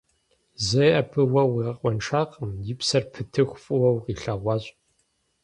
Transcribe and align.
Зэи 0.67 0.91
абы 1.01 1.21
уэ 1.31 1.43
уигъэкъуэншакъым, 1.49 2.51
и 2.71 2.75
псэр 2.79 3.03
пытыху 3.11 3.59
фӀыуэ 3.63 3.89
укъилъэгъуащ. 3.95 4.63